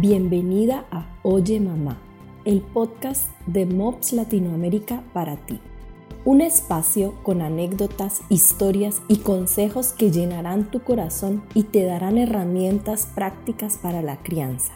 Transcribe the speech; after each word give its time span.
Bienvenida 0.00 0.86
a 0.90 1.04
Oye 1.22 1.60
Mamá, 1.60 1.98
el 2.46 2.62
podcast 2.62 3.28
de 3.46 3.66
MOPS 3.66 4.14
Latinoamérica 4.14 5.04
para 5.12 5.36
ti. 5.36 5.60
Un 6.24 6.40
espacio 6.40 7.12
con 7.22 7.42
anécdotas, 7.42 8.22
historias 8.30 9.02
y 9.08 9.18
consejos 9.18 9.92
que 9.92 10.10
llenarán 10.10 10.70
tu 10.70 10.80
corazón 10.80 11.42
y 11.52 11.64
te 11.64 11.84
darán 11.84 12.16
herramientas 12.16 13.08
prácticas 13.14 13.76
para 13.76 14.00
la 14.00 14.16
crianza. 14.22 14.72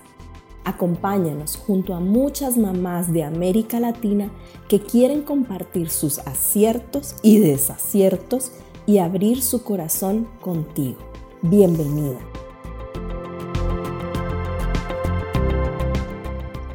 Acompáñanos 0.67 1.57
junto 1.57 1.95
a 1.95 2.00
muchas 2.00 2.59
mamás 2.59 3.11
de 3.11 3.25
América 3.25 3.81
Latina 3.81 4.31
que 4.68 4.81
quieren 4.81 5.22
compartir 5.22 5.89
sus 5.89 6.18
aciertos 6.18 7.17
y 7.22 7.39
desaciertos 7.39 8.53
y 8.85 8.99
abrir 8.99 9.41
su 9.41 9.64
corazón 9.64 10.29
contigo. 10.43 10.99
Bienvenida. 11.41 12.18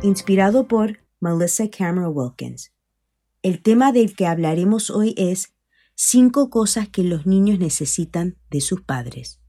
Inspirado 0.02 0.67
por 0.67 0.99
Melissa 1.20 1.70
Cameron 1.70 2.13
Wilkins. 2.16 2.71
El 3.41 3.62
tema 3.62 3.91
del 3.91 4.16
que 4.16 4.27
hablaremos 4.27 4.90
hoy 4.90 5.13
es 5.17 5.53
cinco 5.95 6.49
cosas 6.49 6.88
que 6.88 7.03
los 7.03 7.26
niños 7.26 7.59
necesitan 7.59 8.38
de 8.49 8.62
sus 8.62 8.81
padres. 8.81 9.41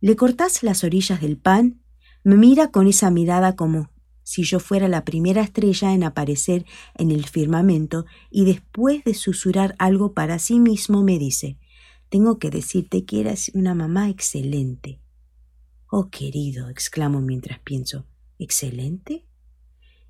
Le 0.00 0.16
cortas 0.16 0.62
las 0.62 0.84
orillas 0.84 1.20
del 1.20 1.36
pan, 1.36 1.82
me 2.24 2.36
mira 2.36 2.70
con 2.70 2.86
esa 2.86 3.10
mirada 3.10 3.56
como 3.56 3.90
si 4.22 4.42
yo 4.42 4.58
fuera 4.58 4.88
la 4.88 5.04
primera 5.04 5.42
estrella 5.42 5.92
en 5.92 6.02
aparecer 6.02 6.64
en 6.94 7.10
el 7.10 7.26
firmamento 7.26 8.06
y 8.30 8.46
después 8.46 9.04
de 9.04 9.14
susurrar 9.14 9.74
algo 9.78 10.14
para 10.14 10.38
sí 10.38 10.58
mismo 10.58 11.02
me 11.02 11.18
dice, 11.18 11.58
tengo 12.08 12.38
que 12.38 12.50
decirte 12.50 13.04
que 13.04 13.20
eres 13.20 13.50
una 13.54 13.74
mamá 13.74 14.08
excelente. 14.08 15.00
Oh, 15.88 16.10
querido, 16.10 16.68
exclamo 16.68 17.20
mientras 17.20 17.60
pienso, 17.60 18.06
¿excelente? 18.38 19.24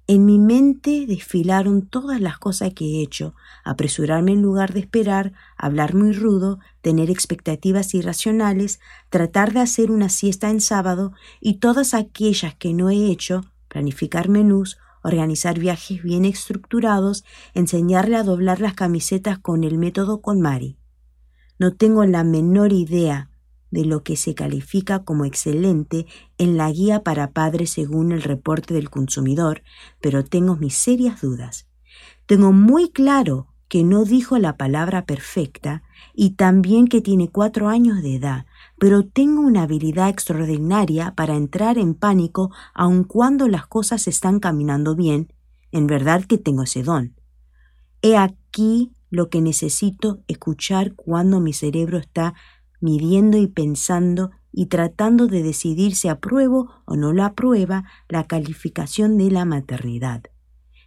En 0.07 0.25
mi 0.25 0.39
mente 0.39 1.05
desfilaron 1.07 1.87
todas 1.87 2.19
las 2.21 2.39
cosas 2.39 2.73
que 2.73 2.85
he 2.85 3.03
hecho, 3.03 3.35
apresurarme 3.63 4.33
en 4.33 4.41
lugar 4.41 4.73
de 4.73 4.81
esperar, 4.81 5.33
hablar 5.59 5.95
muy 5.95 6.13
rudo, 6.13 6.61
tener 6.81 7.11
expectativas 7.11 7.93
irracionales, 7.93 8.81
tratar 9.11 9.53
de 9.53 9.61
hacer 9.61 9.91
una 9.91 10.09
siesta 10.09 10.49
en 10.49 10.63
sábado 10.63 11.13
y 11.41 11.55
todas 11.55 11.93
aquellas 11.93 12.55
que 12.55 12.73
no 12.73 12.89
he 12.89 13.11
hecho, 13.11 13.45
planificar 13.69 14.31
menús, 14.31 14.79
organizar 15.03 15.59
viajes 15.59 16.03
bien 16.03 16.25
estructurados, 16.25 17.25
enseñarle 17.53 18.17
a 18.17 18.23
doblar 18.23 18.61
las 18.61 18.75
camisetas 18.75 19.39
con 19.39 19.63
el 19.63 19.77
método 19.77 20.23
con 20.23 20.41
Mari. 20.41 20.79
No 21.59 21.75
tengo 21.75 22.05
la 22.07 22.25
menor 22.25 22.73
idea 22.73 23.29
de 23.70 23.84
lo 23.84 24.03
que 24.03 24.17
se 24.17 24.34
califica 24.34 25.05
como 25.05 25.25
excelente 25.25 26.06
en 26.39 26.56
la 26.56 26.70
guía 26.70 27.03
para 27.03 27.33
padres 27.33 27.70
según 27.70 28.12
el 28.12 28.22
reporte 28.22 28.75
del 28.75 28.91
consumidor, 28.91 29.62
pero 30.00 30.25
tengo 30.25 30.56
mis 30.56 30.75
serias 30.75 31.20
dudas. 31.20 31.69
Tengo 32.27 32.53
muy 32.53 32.91
claro 32.91 33.48
que 33.69 33.83
no 33.83 34.05
dijo 34.05 34.39
la 34.39 34.56
palabra 34.56 35.06
perfecta 35.06 35.83
y 36.14 36.31
también 36.31 36.87
que 36.87 37.00
tiene 37.00 37.28
cuatro 37.28 37.69
años 37.69 38.03
de 38.03 38.17
edad, 38.17 38.47
pero 38.78 39.05
tengo 39.05 39.41
una 39.41 39.62
habilidad 39.62 40.09
extraordinaria 40.09 41.14
para 41.14 41.37
entrar 41.37 41.78
en 41.78 41.94
pánico 41.94 42.53
aun 42.75 43.05
cuando 43.05 43.48
las 43.48 43.67
cosas 43.67 44.06
están 44.06 44.39
caminando 44.39 44.94
bien. 44.94 45.33
En 45.72 45.87
verdad 45.87 46.25
que 46.25 46.39
tengo 46.39 46.62
ese 46.62 46.83
don. 46.83 47.17
He 48.03 48.17
aquí 48.17 48.92
lo 49.11 49.31
que 49.31 49.41
necesito 49.41 50.22
escuchar 50.28 50.94
cuando 50.94 51.41
mi 51.41 51.53
cerebro 51.53 51.98
está 51.98 52.34
midiendo 52.81 53.39
y 53.39 53.47
pensando 53.47 54.31
y 54.53 54.67
tratando 54.67 55.27
de 55.27 55.43
decidir 55.43 55.95
si 55.95 56.09
apruebo 56.09 56.71
o 56.87 56.97
no 56.97 57.13
lo 57.13 57.25
aprueba 57.25 57.85
la 58.09 58.27
calificación 58.27 59.19
de 59.19 59.31
la 59.31 59.45
maternidad. 59.45 60.23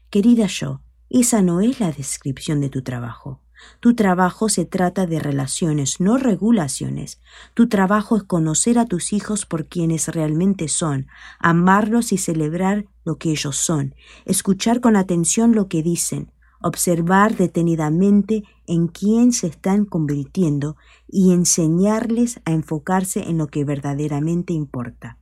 Querida 0.09 0.47
yo, 0.47 0.81
esa 1.09 1.41
no 1.41 1.62
es 1.62 1.80
la 1.80 1.91
descripción 1.91 2.62
de 2.62 2.69
tu 2.69 2.81
trabajo. 2.81 3.41
Tu 3.80 3.94
trabajo 3.94 4.50
se 4.50 4.66
trata 4.66 5.06
de 5.06 5.19
relaciones, 5.19 6.00
no 6.00 6.18
regulaciones. 6.18 7.19
Tu 7.53 7.68
trabajo 7.68 8.18
es 8.18 8.24
conocer 8.24 8.80
a 8.80 8.86
tus 8.86 9.13
hijos 9.13 9.46
por 9.46 9.68
quienes 9.68 10.08
realmente 10.08 10.68
son, 10.68 11.08
amarlos 11.40 12.12
y 12.12 12.18
celebrar 12.18 12.86
lo 13.06 13.18
que 13.18 13.31
ellos 13.31 13.58
son, 13.58 13.96
escuchar 14.25 14.81
con 14.81 14.96
atención 14.96 15.53
lo 15.53 15.68
que 15.68 15.84
dicen, 15.84 16.31
observar 16.62 17.36
detenidamente 17.36 18.44
en 18.69 18.88
quién 18.88 19.34
se 19.34 19.47
están 19.47 19.85
convirtiendo 19.85 20.78
y 21.07 21.34
enseñarles 21.34 22.40
a 22.46 22.52
enfocarse 22.52 23.28
en 23.28 23.40
lo 23.40 23.47
que 23.47 23.66
verdaderamente 23.66 24.53
importa. 24.53 25.18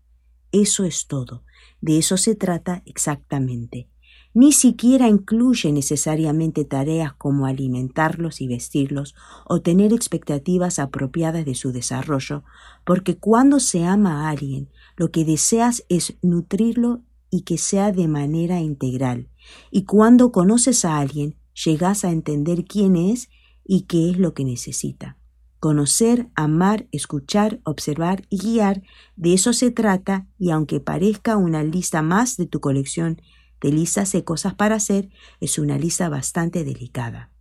Eso 0.51 0.83
es 0.83 1.07
todo. 1.07 1.43
De 1.79 1.97
eso 1.97 2.17
se 2.17 2.35
trata 2.35 2.83
exactamente. 2.85 3.87
Ni 4.33 4.51
siquiera 4.51 5.07
incluye 5.07 5.71
necesariamente 5.71 6.65
tareas 6.65 7.13
como 7.13 7.45
alimentarlos 7.45 8.41
y 8.41 8.47
vestirlos 8.47 9.15
o 9.45 9.61
tener 9.61 9.93
expectativas 9.93 10.77
apropiadas 10.77 11.45
de 11.45 11.55
su 11.55 11.71
desarrollo, 11.71 12.43
porque 12.85 13.17
cuando 13.17 13.61
se 13.61 13.85
ama 13.85 14.25
a 14.25 14.29
alguien, 14.29 14.69
lo 14.97 15.09
que 15.09 15.23
deseas 15.23 15.85
es 15.87 16.17
nutrirlo 16.21 17.01
y 17.29 17.43
que 17.43 17.57
sea 17.57 17.93
de 17.93 18.09
manera 18.09 18.59
integral. 18.59 19.29
Y 19.71 19.85
cuando 19.85 20.33
conoces 20.33 20.83
a 20.83 20.99
alguien, 20.99 21.36
llegas 21.65 22.05
a 22.05 22.11
entender 22.11 22.65
quién 22.65 22.95
es 22.95 23.29
y 23.63 23.81
qué 23.81 24.11
es 24.11 24.17
lo 24.17 24.33
que 24.33 24.45
necesita. 24.45 25.17
Conocer, 25.59 26.29
amar, 26.35 26.87
escuchar, 26.91 27.59
observar 27.63 28.25
y 28.29 28.37
guiar, 28.37 28.83
de 29.15 29.33
eso 29.33 29.53
se 29.53 29.71
trata 29.71 30.27
y 30.37 30.51
aunque 30.51 30.79
parezca 30.79 31.35
una 31.35 31.63
lista 31.63 32.01
más 32.01 32.37
de 32.37 32.45
tu 32.45 32.59
colección 32.59 33.21
de 33.59 33.71
listas 33.71 34.11
de 34.11 34.23
cosas 34.23 34.53
para 34.53 34.75
hacer, 34.75 35.09
es 35.39 35.57
una 35.57 35.79
lista 35.79 36.09
bastante 36.09 36.63
delicada. 36.63 37.31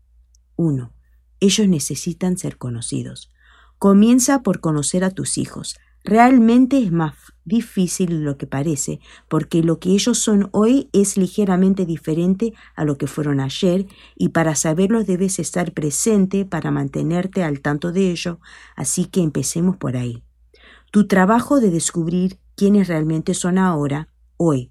1. 0.56 0.92
Ellos 1.40 1.68
necesitan 1.68 2.38
ser 2.38 2.56
conocidos. 2.56 3.30
Comienza 3.78 4.42
por 4.42 4.60
conocer 4.60 5.04
a 5.04 5.10
tus 5.10 5.36
hijos. 5.36 5.76
Realmente 6.02 6.78
es 6.78 6.90
más 6.90 7.16
difícil 7.46 8.08
de 8.08 8.24
lo 8.24 8.36
que 8.36 8.46
parece, 8.46 9.00
porque 9.28 9.62
lo 9.62 9.78
que 9.78 9.90
ellos 9.90 10.18
son 10.18 10.50
hoy 10.52 10.90
es 10.92 11.16
ligeramente 11.16 11.86
diferente 11.86 12.52
a 12.74 12.84
lo 12.84 12.98
que 12.98 13.06
fueron 13.06 13.40
ayer, 13.40 13.86
y 14.16 14.30
para 14.30 14.54
saberlo 14.54 15.04
debes 15.04 15.38
estar 15.38 15.72
presente 15.72 16.44
para 16.44 16.70
mantenerte 16.70 17.42
al 17.42 17.60
tanto 17.60 17.92
de 17.92 18.10
ello, 18.10 18.40
así 18.74 19.06
que 19.06 19.22
empecemos 19.22 19.76
por 19.76 19.96
ahí. 19.96 20.22
Tu 20.90 21.06
trabajo 21.06 21.60
de 21.60 21.70
descubrir 21.70 22.38
quiénes 22.56 22.88
realmente 22.88 23.32
son 23.32 23.58
ahora, 23.58 24.08
hoy. 24.36 24.70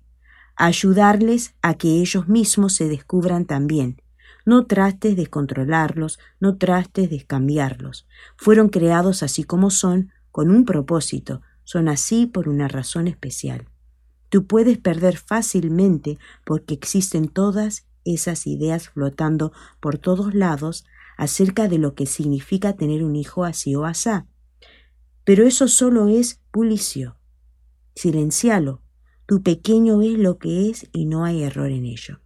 Ayudarles 0.56 1.56
a 1.62 1.74
que 1.74 2.00
ellos 2.00 2.28
mismos 2.28 2.74
se 2.74 2.88
descubran 2.88 3.46
también. 3.46 4.02
No 4.46 4.66
trates 4.66 5.16
de 5.16 5.28
controlarlos, 5.28 6.20
no 6.40 6.58
trates 6.58 7.10
de 7.10 7.26
cambiarlos. 7.26 8.08
Fueron 8.38 8.70
creados 8.70 9.24
así 9.24 9.44
como 9.44 9.70
son, 9.70 10.12
con 10.32 10.52
un 10.52 10.66
propósito, 10.66 11.42
son 11.66 11.90
así 11.90 12.26
por 12.26 12.48
una 12.48 12.70
razón 12.70 13.08
especial. 13.08 13.68
Tú 14.30 14.48
puedes 14.48 14.78
perder 14.78 15.18
fácilmente 15.18 16.18
porque 16.46 16.74
existen 16.74 17.28
todas 17.28 17.86
esas 18.06 18.48
ideas 18.48 18.90
flotando 18.90 19.52
por 19.82 19.98
todos 19.98 20.34
lados 20.34 20.86
acerca 21.18 21.68
de 21.68 21.78
lo 21.78 21.96
que 21.96 22.06
significa 22.06 22.74
tener 22.74 23.04
un 23.04 23.16
hijo 23.16 23.44
así 23.44 23.76
o 23.76 23.86
asá. 23.86 24.28
Pero 25.24 25.46
eso 25.46 25.68
solo 25.68 26.08
es 26.08 26.42
pulicio. 26.52 27.18
Silencialo. 27.96 28.82
Tu 29.26 29.42
pequeño 29.42 30.02
es 30.04 30.20
lo 30.20 30.38
que 30.38 30.70
es 30.70 30.88
y 30.94 31.06
no 31.06 31.26
hay 31.26 31.44
error 31.44 31.72
en 31.72 31.86
ello. 31.86 32.20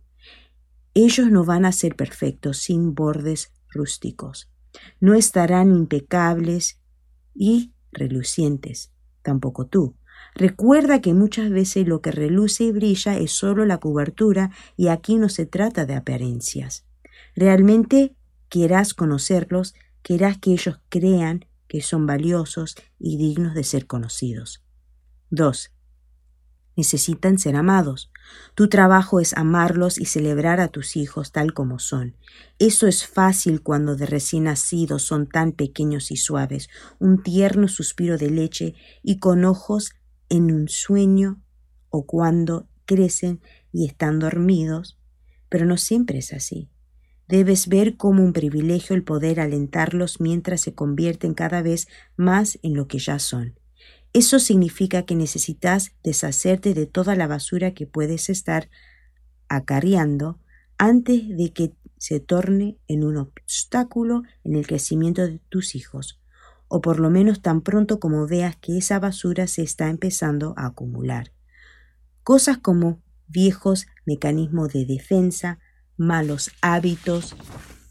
Ellos 0.94 1.32
no 1.32 1.46
van 1.46 1.64
a 1.64 1.72
ser 1.72 1.96
perfectos 1.96 2.58
sin 2.58 2.94
bordes 2.94 3.54
rústicos. 3.70 4.52
No 5.00 5.14
estarán 5.14 5.72
impecables 5.72 6.82
y 7.34 7.74
relucientes, 7.92 8.92
tampoco 9.29 9.67
tú. 9.67 9.96
Recuerda 10.34 11.02
que 11.02 11.14
muchas 11.14 11.52
veces 11.52 11.87
lo 11.87 12.02
que 12.02 12.11
reluce 12.11 12.64
y 12.64 12.72
brilla 12.72 13.16
es 13.16 13.31
solo 13.31 13.64
la 13.66 13.78
cobertura 13.78 14.49
y 14.76 14.87
aquí 14.87 15.17
no 15.17 15.29
se 15.29 15.46
trata 15.46 15.85
de 15.85 15.93
apariencias. 15.93 16.87
Realmente 17.35 18.16
querrás 18.49 18.96
conocerlos, 18.96 19.76
querrás 20.02 20.40
que 20.40 20.53
ellos 20.53 20.79
crean 20.90 21.46
que 21.67 21.81
son 21.81 22.08
valiosos 22.08 22.76
y 22.97 23.17
dignos 23.17 23.53
de 23.53 23.64
ser 23.64 23.85
conocidos. 23.85 24.64
2 25.29 25.73
necesitan 26.79 27.37
ser 27.37 27.58
amados. 27.58 28.09
Tu 28.55 28.67
trabajo 28.70 29.20
es 29.20 29.34
amarlos 29.35 29.99
y 29.99 30.05
celebrar 30.05 30.59
a 30.59 30.67
tus 30.67 30.96
hijos 30.96 31.31
tal 31.31 31.53
como 31.53 31.79
son. 31.79 32.16
Eso 32.58 32.87
es 32.87 33.05
fácil 33.05 33.61
cuando 33.61 33.96
de 33.96 34.05
recién 34.05 34.46
nacidos 34.46 35.03
son 35.03 35.28
tan 35.28 35.52
pequeños 35.52 36.11
y 36.11 36.17
suaves, 36.17 36.70
un 36.99 37.23
tierno 37.23 37.67
suspiro 37.67 38.17
de 38.17 38.29
leche 38.29 38.76
y 39.03 39.20
con 39.20 39.46
ojos 39.46 39.91
en 40.29 40.52
un 40.52 40.70
sueño, 40.70 41.41
o 41.90 42.05
cuando 42.05 42.67
crecen 42.85 43.41
y 43.72 43.85
están 43.85 44.20
dormidos, 44.20 44.99
pero 45.49 45.66
no 45.66 45.78
siempre 45.78 46.20
es 46.20 46.34
así. 46.34 46.70
Debes 47.28 47.67
ver 47.67 47.96
como 47.96 48.23
un 48.23 48.34
privilegio 48.34 48.96
el 48.96 49.03
poder 49.03 49.40
alentarlos 49.40 50.20
mientras 50.20 50.61
se 50.61 50.73
convierten 50.73 51.35
cada 51.35 51.61
vez 51.61 51.87
más 52.17 52.58
en 52.64 52.73
lo 52.73 52.87
que 52.87 52.97
ya 52.97 53.20
son. 53.20 53.59
Eso 54.14 54.40
significa 54.40 55.03
que 55.03 55.16
necesitas 55.16 55.91
deshacerte 56.03 56.73
de 56.73 56.85
toda 56.85 57.16
la 57.16 57.28
basura 57.28 57.73
que 57.73 57.85
puedes 57.85 58.29
estar 58.29 58.70
acarreando 59.47 60.40
antes 60.78 61.28
de 61.29 61.53
que 61.53 61.73
se 61.97 62.20
torne 62.20 62.78
en 62.88 63.03
un 63.03 63.17
obstáculo 63.17 64.23
en 64.44 64.56
el 64.56 64.66
crecimiento 64.66 65.28
de 65.28 65.40
tus 65.50 65.76
hijos, 65.76 66.20
o 66.67 66.82
por 66.82 67.00
lo 67.00 67.09
menos 67.09 67.41
tan 67.41 67.61
pronto 67.61 68.00
como 68.00 68.26
veas 68.26 68.56
que 68.56 68.78
esa 68.78 69.00
basura 69.00 69.47
se 69.47 69.61
está 69.61 69.90
empezando 69.90 70.53
a 70.58 70.67
acumular. 70.67 71.34
Cosas 72.23 72.58
como 72.58 73.02
viejos 73.28 73.88
mecanismos 74.06 74.73
de 74.73 74.85
defensa, 74.85 75.59
malos 75.97 76.52
hábitos, 76.61 77.35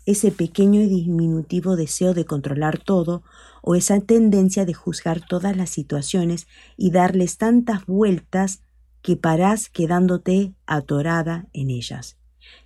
ese 0.08 0.32
pequeño 0.32 0.80
y 0.80 0.88
diminutivo 0.88 1.76
deseo 1.76 2.14
de 2.14 2.24
controlar 2.24 2.78
todo 2.78 3.22
o 3.60 3.74
esa 3.74 4.00
tendencia 4.00 4.64
de 4.64 4.72
juzgar 4.72 5.20
todas 5.28 5.54
las 5.54 5.68
situaciones 5.68 6.46
y 6.78 6.92
darles 6.92 7.36
tantas 7.36 7.84
vueltas 7.84 8.62
que 9.02 9.16
parás 9.16 9.68
quedándote 9.68 10.54
atorada 10.64 11.46
en 11.52 11.68
ellas. 11.68 12.16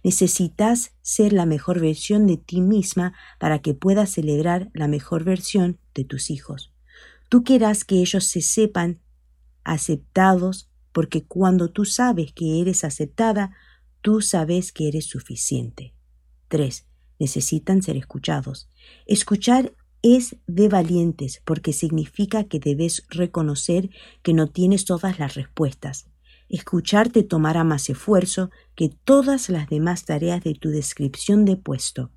Necesitas 0.05 0.93
ser 1.03 1.33
la 1.33 1.45
mejor 1.45 1.81
versión 1.81 2.29
de 2.29 2.37
ti 2.37 2.61
misma 2.61 3.13
para 3.41 3.59
que 3.59 3.75
puedas 3.75 4.11
celebrar 4.11 4.71
la 4.73 4.87
mejor 4.87 5.25
versión 5.25 5.81
de 5.97 6.05
tus 6.05 6.31
hijos. 6.31 6.73
Tú 7.29 7.43
querrás 7.43 7.85
que 7.85 7.97
ellos 7.97 8.23
se 8.23 8.41
sepan 8.41 9.01
aceptados 9.65 10.71
porque 10.93 11.25
cuando 11.25 11.73
tú 11.73 11.87
sabes 11.87 12.33
que 12.33 12.61
eres 12.61 12.85
aceptada, 12.85 13.51
tú 14.01 14.21
sabes 14.21 14.71
que 14.71 14.87
eres 14.87 15.07
suficiente. 15.07 15.93
3. 16.47 16.87
Necesitan 17.23 17.83
ser 17.83 17.97
escuchados. 17.97 18.69
Escuchar 19.07 19.77
es 20.03 20.35
de 20.49 20.69
valientes 20.69 21.41
porque 21.45 21.73
significa 21.73 22.43
que 22.43 22.59
debes 22.59 23.05
reconocer 23.11 23.91
que 24.25 24.35
no 24.35 24.49
tienes 24.49 24.85
todas 24.85 25.21
las 25.21 25.35
respuestas. 25.35 26.07
Escucharte 26.49 27.23
tomará 27.23 27.63
más 27.63 27.89
esfuerzo 27.89 28.51
que 28.75 28.89
todas 28.89 29.51
las 29.51 29.69
demás 29.69 30.05
tareas 30.05 30.43
de 30.43 30.55
tu 30.55 30.71
descripción 30.71 31.45
de 31.45 31.57
puesto. 31.57 32.11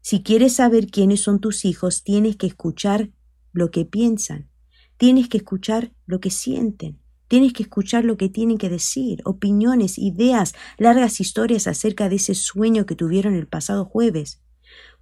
Si 0.00 0.24
quieres 0.24 0.54
saber 0.54 0.88
quiénes 0.88 1.20
son 1.20 1.38
tus 1.38 1.64
hijos, 1.64 2.02
tienes 2.02 2.34
que 2.34 2.48
escuchar 2.48 3.10
lo 3.52 3.70
que 3.70 3.84
piensan, 3.84 4.50
tienes 4.96 5.28
que 5.28 5.36
escuchar 5.36 5.92
lo 6.06 6.18
que 6.18 6.30
sienten, 6.30 6.98
tienes 7.34 7.52
que 7.52 7.64
escuchar 7.64 8.04
lo 8.04 8.16
que 8.16 8.28
tienen 8.28 8.58
que 8.58 8.70
decir, 8.70 9.20
opiniones, 9.24 9.98
ideas, 9.98 10.54
largas 10.78 11.20
historias 11.20 11.66
acerca 11.66 12.08
de 12.08 12.14
ese 12.14 12.32
sueño 12.32 12.86
que 12.86 12.94
tuvieron 12.94 13.34
el 13.34 13.48
pasado 13.48 13.86
jueves. 13.86 14.40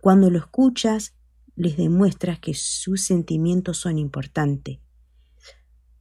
Cuando 0.01 0.31
lo 0.31 0.39
escuchas, 0.39 1.15
les 1.57 1.77
demuestras 1.77 2.41
que 2.41 2.55
sus 2.55 3.03
sentimientos 3.03 3.77
son 3.77 3.99
importantes. 3.99 4.79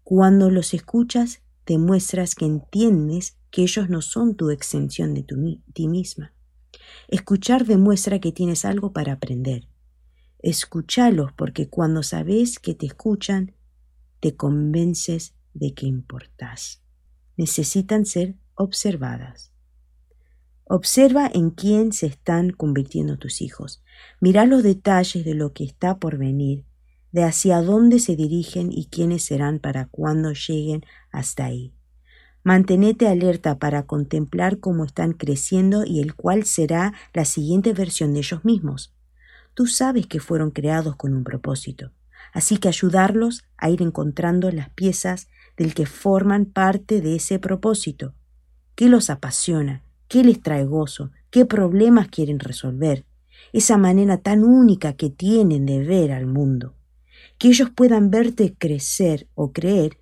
Cuando 0.03 0.49
los 0.49 0.73
escuchas, 0.73 1.41
demuestras 1.65 2.33
que 2.33 2.45
entiendes 2.45 3.37
que 3.49 3.63
ellos 3.63 3.89
no 3.89 4.01
son 4.01 4.37
tu 4.37 4.51
exención 4.51 5.13
de 5.13 5.25
ti 5.73 5.89
misma. 5.89 6.33
Escuchar 7.09 7.65
demuestra 7.65 8.19
que 8.19 8.31
tienes 8.31 8.63
algo 8.63 8.93
para 8.93 9.11
aprender. 9.11 9.67
Escúchalos 10.39 11.33
porque 11.33 11.67
cuando 11.67 12.03
sabes 12.03 12.57
que 12.57 12.73
te 12.73 12.85
escuchan, 12.85 13.53
te 14.21 14.37
convences 14.37 15.35
de 15.53 15.73
que 15.73 15.85
importas. 15.85 16.81
Necesitan 17.37 18.05
ser 18.05 18.35
observadas. 18.55 19.51
Observa 20.65 21.29
en 21.33 21.49
quién 21.49 21.91
se 21.91 22.05
están 22.05 22.51
convirtiendo 22.51 23.17
tus 23.17 23.41
hijos. 23.41 23.83
Mira 24.21 24.45
los 24.45 24.63
detalles 24.63 25.25
de 25.25 25.33
lo 25.33 25.53
que 25.53 25.65
está 25.65 25.99
por 25.99 26.17
venir, 26.17 26.65
de 27.11 27.23
hacia 27.23 27.61
dónde 27.61 27.99
se 27.99 28.15
dirigen 28.15 28.71
y 28.71 28.85
quiénes 28.85 29.23
serán 29.23 29.59
para 29.59 29.87
cuando 29.87 30.31
lleguen 30.31 30.85
hasta 31.11 31.45
ahí. 31.45 31.73
Mantenete 32.43 33.07
alerta 33.07 33.59
para 33.59 33.85
contemplar 33.85 34.59
cómo 34.59 34.85
están 34.85 35.13
creciendo 35.13 35.83
y 35.85 35.99
el 35.99 36.15
cual 36.15 36.45
será 36.45 36.93
la 37.13 37.25
siguiente 37.25 37.73
versión 37.73 38.13
de 38.13 38.19
ellos 38.19 38.43
mismos. 38.45 38.95
Tú 39.53 39.67
sabes 39.67 40.07
que 40.07 40.19
fueron 40.19 40.51
creados 40.51 40.95
con 40.95 41.13
un 41.13 41.23
propósito, 41.23 41.91
así 42.33 42.57
que 42.57 42.69
ayudarlos 42.69 43.43
a 43.57 43.69
ir 43.69 43.81
encontrando 43.81 44.49
las 44.49 44.69
piezas 44.69 45.27
del 45.61 45.75
que 45.75 45.85
forman 45.85 46.45
parte 46.45 47.01
de 47.01 47.17
ese 47.17 47.37
propósito. 47.37 48.15
¿Qué 48.73 48.89
los 48.89 49.11
apasiona? 49.11 49.83
¿Qué 50.07 50.23
les 50.23 50.41
trae 50.41 50.65
gozo? 50.65 51.11
¿Qué 51.29 51.45
problemas 51.45 52.07
quieren 52.07 52.39
resolver? 52.39 53.05
Esa 53.53 53.77
manera 53.77 54.17
tan 54.17 54.43
única 54.43 54.93
que 54.93 55.11
tienen 55.11 55.67
de 55.67 55.83
ver 55.83 56.13
al 56.13 56.25
mundo. 56.25 56.73
Que 57.37 57.49
ellos 57.49 57.69
puedan 57.69 58.09
verte 58.09 58.55
crecer 58.57 59.27
o 59.35 59.53
creer 59.53 59.99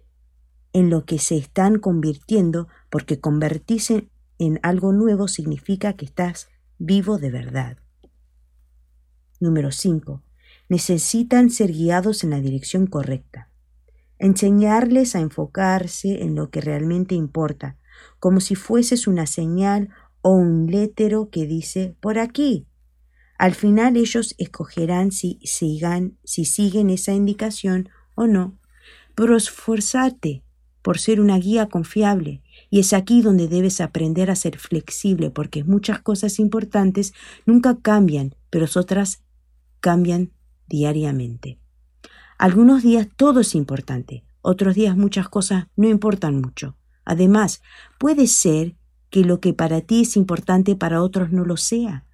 en 0.71 0.89
lo 0.89 1.03
que 1.03 1.19
se 1.19 1.35
están 1.35 1.77
convirtiendo, 1.77 2.69
porque 2.89 3.19
convertirse 3.19 4.07
en 4.38 4.61
algo 4.63 4.94
nuevo 4.94 5.27
significa 5.27 5.91
que 5.91 6.06
estás 6.06 6.47
vivo 6.77 7.17
de 7.17 7.31
verdad. 7.31 7.77
Número 9.41 9.73
5. 9.73 10.23
Necesitan 10.69 11.50
ser 11.50 11.73
guiados 11.73 12.23
en 12.23 12.29
la 12.29 12.39
dirección 12.39 12.88
correcta. 12.88 13.48
Enseñarles 14.19 15.16
a 15.16 15.21
enfocarse 15.21 16.21
en 16.21 16.36
lo 16.36 16.50
que 16.50 16.62
realmente 16.62 17.16
importa, 17.16 17.77
como 18.19 18.42
si 18.42 18.56
fueses 18.56 19.07
una 19.07 19.25
señal 19.25 19.89
o 20.21 20.31
un 20.31 20.68
létero 20.68 21.30
que 21.30 21.48
dice 21.48 21.95
por 22.01 22.19
aquí. 22.19 22.68
Al 23.38 23.56
final 23.56 23.95
ellos 23.95 24.36
escogerán 24.38 25.12
si, 25.13 25.39
sigan, 25.44 26.18
si 26.25 26.44
siguen 26.44 26.89
esa 26.89 27.13
indicación 27.13 27.88
o 28.16 28.27
no. 28.27 28.60
Pero 29.16 29.38
esforzate 29.38 30.44
por 30.81 31.00
ser 31.00 31.21
una 31.21 31.38
guía 31.38 31.68
confiable, 31.68 32.42
y 32.69 32.80
es 32.80 32.94
aquí 32.94 33.21
donde 33.21 33.48
debes 33.48 33.81
aprender 33.81 34.31
a 34.31 34.36
ser 34.36 34.57
flexible, 34.57 35.30
porque 35.30 35.63
muchas 35.63 36.01
cosas 36.01 36.39
importantes 36.39 37.13
nunca 37.45 37.77
cambian, 37.81 38.36
pero 38.50 38.66
otras 38.75 39.24
cambian 39.80 40.31
diariamente. 40.68 41.60
Algunos 42.39 42.83
días 42.83 43.09
todo 43.18 43.41
es 43.41 43.53
importante, 43.53 44.24
otros 44.41 44.74
días 44.74 44.95
muchas 44.95 45.27
cosas 45.27 45.68
no 45.75 45.89
importan 45.89 46.39
mucho. 46.39 46.77
Además, 47.03 47.62
puede 48.00 48.27
ser 48.27 48.77
que 49.09 49.25
lo 49.25 49.41
que 49.41 49.53
para 49.53 49.81
ti 49.81 50.03
es 50.03 50.15
importante 50.15 50.77
para 50.77 51.03
otros 51.03 51.33
no 51.33 51.44
lo 51.44 51.57
sea, 51.57 52.06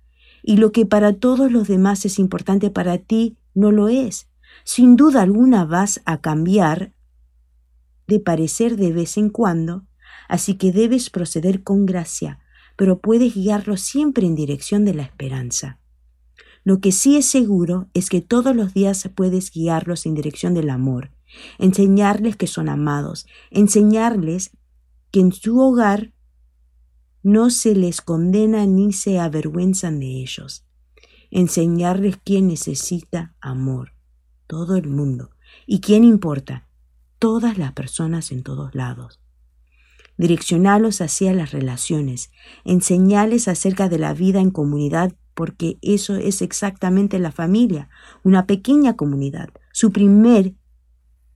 y 0.42 0.57
lo 0.57 0.72
que 0.72 0.88
para 0.88 1.13
todos 1.13 1.51
los 1.51 1.68
demás 1.68 2.06
es 2.06 2.18
importante 2.18 2.72
para 2.72 2.98
ti 2.98 3.38
no 3.54 3.72
lo 3.72 3.88
es. 3.88 4.27
Sin 4.63 4.95
duda 4.95 5.22
alguna 5.22 5.63
vas 5.63 6.02
a 6.06 6.21
cambiar 6.21 6.92
de 8.07 8.19
parecer 8.19 8.78
de 8.78 8.94
vez 8.94 9.18
en 9.18 9.30
cuando, 9.30 9.85
así 10.28 10.56
que 10.56 10.71
debes 10.71 11.11
proceder 11.11 11.61
con 11.61 11.85
gracia, 11.85 12.40
pero 12.76 12.97
puedes 12.97 13.35
guiarlo 13.35 13.78
siempre 13.78 14.26
en 14.26 14.33
dirección 14.33 14.85
de 14.85 14.95
la 14.95 15.04
esperanza. 15.04 15.78
Lo 16.66 16.80
que 16.80 16.92
sí 16.92 17.16
es 17.16 17.28
seguro 17.28 17.90
es 17.94 18.10
que 18.10 18.22
todos 18.22 18.56
los 18.56 18.74
días 18.74 19.07
puedes 19.16 19.52
guiarlos 19.52 20.07
en 20.07 20.16
dirección 20.16 20.56
del 20.56 20.72
amor, 20.72 21.12
enseñarles 21.60 22.36
que 22.38 22.48
son 22.48 22.69
amados, 22.69 23.28
enseñarles 23.52 24.50
que 25.12 25.19
en 25.19 25.31
su 25.31 25.60
hogar 25.60 26.12
no 27.22 27.52
se 27.52 27.76
les 27.76 28.02
condena 28.02 28.66
ni 28.66 28.94
se 28.94 29.19
avergüenzan 29.19 30.00
de 30.00 30.07
ellos, 30.24 30.66
enseñarles 31.30 32.18
quién 32.26 32.48
necesita 32.48 33.36
amor, 33.42 33.94
todo 34.48 34.76
el 34.76 34.88
mundo, 34.88 35.30
y 35.68 35.81
quién 35.81 36.04
importa, 36.04 36.68
todas 37.19 37.60
las 37.60 37.74
personas 37.74 38.31
en 38.31 38.42
todos 38.42 38.74
lados. 38.74 39.22
Direccionalos 40.18 41.00
hacia 41.00 41.31
las 41.34 41.52
relaciones, 41.52 42.31
enseñales 42.64 43.48
acerca 43.48 43.88
de 43.88 44.00
la 44.00 44.16
vida 44.16 44.40
en 44.42 44.50
comunidad, 44.50 45.14
porque 45.35 45.77
eso 45.81 46.15
es 46.15 46.42
exactamente 46.42 47.19
la 47.19 47.31
familia, 47.31 47.89
una 48.23 48.47
pequeña 48.47 48.95
comunidad, 48.95 49.49
su 49.71 49.92
primer 49.92 50.56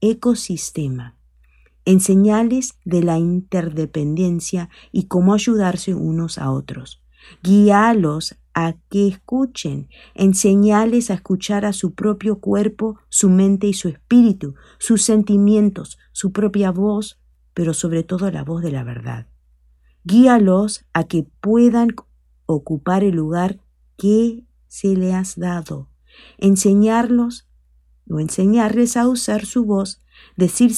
ecosistema. 0.00 1.16
Enseñales 1.84 2.74
de 2.84 3.02
la 3.02 3.18
interdependencia 3.18 4.70
y 4.90 5.04
cómo 5.04 5.34
ayudarse 5.34 5.94
unos 5.94 6.38
a 6.38 6.50
otros. 6.50 7.02
Guíalos 7.42 8.36
a 8.54 8.74
que 8.88 9.06
escuchen, 9.08 9.88
enseñales 10.14 11.10
a 11.10 11.14
escuchar 11.14 11.64
a 11.64 11.72
su 11.72 11.94
propio 11.94 12.40
cuerpo, 12.40 12.98
su 13.08 13.30
mente 13.30 13.66
y 13.66 13.74
su 13.74 13.88
espíritu, 13.88 14.54
sus 14.78 15.02
sentimientos, 15.02 15.98
su 16.12 16.32
propia 16.32 16.70
voz, 16.70 17.20
pero 17.54 17.74
sobre 17.74 18.02
todo 18.02 18.30
la 18.30 18.44
voz 18.44 18.62
de 18.62 18.72
la 18.72 18.84
verdad. 18.84 19.26
Guíalos 20.04 20.86
a 20.92 21.04
que 21.04 21.26
puedan 21.40 21.94
ocupar 22.46 23.04
el 23.04 23.14
lugar 23.14 23.60
que 24.00 24.46
se 24.66 24.96
le 24.96 25.12
has 25.12 25.36
dado, 25.36 25.90
enseñarlos 26.38 27.46
o 28.08 28.18
enseñarles 28.18 28.96
a 28.96 29.06
usar 29.06 29.44
su 29.44 29.66
voz, 29.66 30.02
decir 30.36 30.72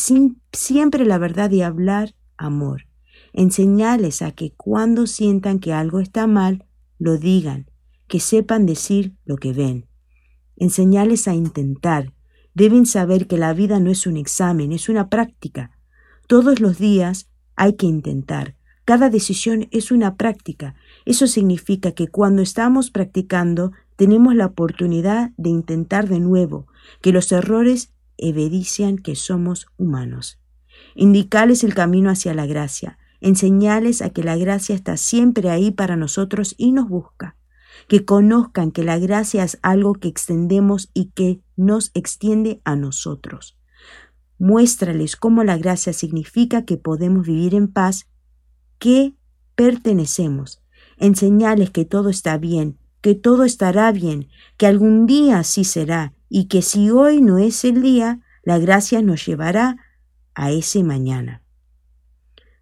siempre 0.53 1.05
la 1.05 1.19
verdad 1.19 1.53
y 1.53 1.63
hablar 1.63 2.17
amor. 2.37 2.89
Enseñarles 3.33 4.23
a 4.23 4.33
que 4.33 4.53
cuando 4.53 5.07
sientan 5.07 5.61
que 5.61 5.73
algo 5.73 6.01
está 6.01 6.27
mal, 6.27 6.67
lo 6.99 7.17
digan, 7.17 7.71
que 8.09 8.19
sepan 8.19 8.67
decir 8.67 9.15
lo 9.25 9.37
que 9.37 9.53
ven. 9.53 9.87
Enseñarles 10.57 11.29
a 11.29 11.35
intentar, 11.35 12.13
Deben 12.55 12.85
saber 12.85 13.27
que 13.27 13.39
la 13.39 13.55
vida 13.55 13.81
no 13.81 13.91
es 13.91 14.07
un 14.07 14.17
examen, 14.17 14.73
es 14.73 14.89
una 14.89 15.09
práctica. 15.09 15.71
Todos 16.27 16.61
los 16.61 16.79
días 16.79 17.31
hay 17.57 17.75
que 17.75 17.87
intentar. 17.87 18.57
Cada 18.85 19.09
decisión 19.09 19.69
es 19.71 19.91
una 19.91 20.17
práctica. 20.17 20.75
Eso 21.05 21.27
significa 21.27 21.93
que 21.93 22.09
cuando 22.09 22.43
estamos 22.43 22.91
practicando 22.91 23.73
tenemos 23.97 24.35
la 24.35 24.47
oportunidad 24.47 25.31
de 25.37 25.51
intentar 25.51 26.09
de 26.09 26.21
nuevo, 26.21 26.67
que 27.01 27.13
los 27.13 27.31
errores 27.33 27.93
evidencian 28.19 28.99
que 28.99 29.17
somos 29.17 29.67
humanos. 29.77 30.41
Indicarles 30.95 31.65
el 31.65 31.75
camino 31.75 32.11
hacia 32.11 32.35
la 32.35 32.47
gracia, 32.47 32.99
enseñarles 33.21 34.03
a 34.03 34.11
que 34.11 34.23
la 34.23 34.37
gracia 34.37 34.75
está 34.75 34.97
siempre 34.97 35.51
ahí 35.51 35.71
para 35.71 35.97
nosotros 35.97 36.55
y 36.59 36.73
nos 36.73 36.89
busca 36.89 37.37
que 37.89 38.05
conozcan 38.05 38.71
que 38.71 38.85
la 38.85 38.99
gracia 38.99 39.45
es 39.45 39.59
algo 39.63 39.95
que 39.95 40.09
extendemos 40.09 40.91
y 40.95 41.07
que 41.07 41.41
nos 41.57 41.91
extiende 41.95 42.61
a 42.65 42.77
nosotros. 42.77 43.59
Muéstrales 44.39 45.17
cómo 45.17 45.45
la 45.45 45.57
gracia 45.57 45.93
significa 45.93 46.65
que 46.65 46.77
podemos 46.77 47.27
vivir 47.27 47.55
en 47.55 47.69
paz, 47.69 48.09
que 48.79 49.15
pertenecemos. 49.55 50.62
Enseñarles 51.03 51.71
que 51.71 51.85
todo 51.85 52.11
está 52.11 52.39
bien, 52.39 52.79
que 53.01 53.17
todo 53.17 53.43
estará 53.43 53.91
bien, 53.91 54.29
que 54.57 54.69
algún 54.69 55.05
día 55.07 55.41
así 55.41 55.65
será, 55.65 56.15
y 56.29 56.45
que 56.45 56.63
si 56.63 56.91
hoy 56.91 57.21
no 57.21 57.39
es 57.39 57.65
el 57.65 57.83
día, 57.83 58.21
la 58.45 58.61
gracia 58.61 59.03
nos 59.03 59.27
llevará 59.27 59.79
a 60.37 60.53
ese 60.53 60.85
mañana. 60.85 61.43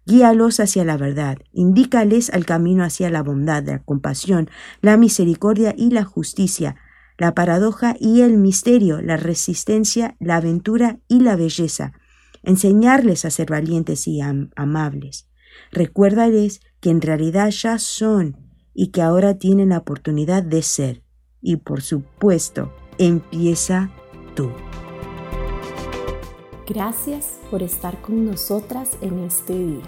Guíalos 0.07 0.59
hacia 0.59 0.83
la 0.83 0.97
verdad, 0.97 1.37
indícales 1.53 2.31
al 2.31 2.47
camino 2.47 2.83
hacia 2.83 3.11
la 3.11 3.21
bondad, 3.21 3.63
la 3.63 3.77
compasión, 3.83 4.49
la 4.81 4.97
misericordia 4.97 5.75
y 5.77 5.91
la 5.91 6.03
justicia, 6.03 6.77
la 7.19 7.35
paradoja 7.35 7.95
y 7.99 8.21
el 8.21 8.39
misterio, 8.39 9.03
la 9.03 9.17
resistencia, 9.17 10.15
la 10.19 10.37
aventura 10.37 10.97
y 11.07 11.19
la 11.19 11.35
belleza. 11.35 11.93
Enseñarles 12.41 13.23
a 13.23 13.29
ser 13.29 13.51
valientes 13.51 14.07
y 14.07 14.19
amables. 14.55 15.27
Recuérdales 15.71 16.61
que 16.79 16.89
en 16.89 17.01
realidad 17.01 17.49
ya 17.49 17.77
son 17.79 18.37
y 18.73 18.87
que 18.87 19.01
ahora 19.01 19.37
tienen 19.37 19.69
la 19.69 19.79
oportunidad 19.79 20.43
de 20.43 20.61
ser. 20.61 21.03
Y 21.41 21.57
por 21.57 21.81
supuesto, 21.81 22.71
empieza 22.97 23.91
tú. 24.35 24.51
Gracias 26.67 27.39
por 27.49 27.63
estar 27.63 28.01
con 28.01 28.25
nosotras 28.25 28.91
en 29.01 29.19
este 29.19 29.57
día. 29.57 29.83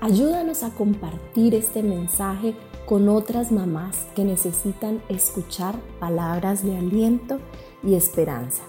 Ayúdanos 0.00 0.62
a 0.62 0.70
compartir 0.70 1.54
este 1.54 1.82
mensaje 1.82 2.54
con 2.86 3.08
otras 3.08 3.52
mamás 3.52 4.06
que 4.16 4.24
necesitan 4.24 5.02
escuchar 5.08 5.76
palabras 6.00 6.64
de 6.64 6.76
aliento 6.76 7.38
y 7.84 7.94
esperanza. 7.94 8.62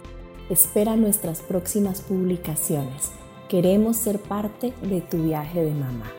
Espera 0.49 0.95
nuestras 0.95 1.41
próximas 1.41 2.01
publicaciones. 2.01 3.11
Queremos 3.49 3.97
ser 3.97 4.19
parte 4.19 4.73
de 4.81 5.01
tu 5.01 5.23
viaje 5.23 5.63
de 5.63 5.73
mamá. 5.73 6.11